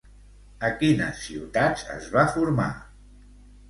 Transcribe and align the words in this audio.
A 0.69 0.71
quines 0.79 1.21
ciutats 1.27 1.87
es 2.01 2.11
va 2.19 2.29
formar? 2.37 2.71